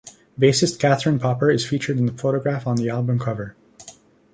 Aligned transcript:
Bassist 0.35 0.79
Catherine 0.79 1.19
Popper 1.19 1.51
is 1.51 1.67
featured 1.67 1.99
in 1.99 2.07
the 2.07 2.11
photograph 2.11 2.65
on 2.65 2.75
the 2.77 2.89
album 2.89 3.19
cover. 3.19 3.55